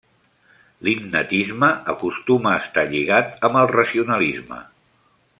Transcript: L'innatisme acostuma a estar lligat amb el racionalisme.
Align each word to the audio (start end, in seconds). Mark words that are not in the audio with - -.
L'innatisme 0.87 1.67
acostuma 1.93 2.51
a 2.53 2.61
estar 2.63 2.85
lligat 2.93 3.45
amb 3.49 3.59
el 3.65 3.69
racionalisme. 3.73 4.59